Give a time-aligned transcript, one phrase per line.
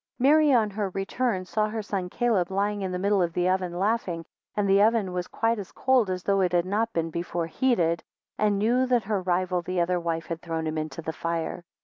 [0.17, 3.47] 7 Mary on her return saw her son Caleb lying in the middle of the
[3.47, 7.45] oven laughing, and the oven quite as cold as though it had not been before
[7.45, 8.01] heated,
[8.35, 11.63] and knew that her rival the other wife had thrown him into the fire.